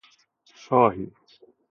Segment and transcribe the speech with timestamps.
[0.65, 1.11] چاهی